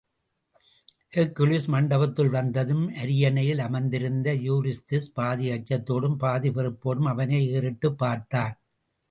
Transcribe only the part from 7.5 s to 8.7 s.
ஏறிட்டுப் பார்த்தான்.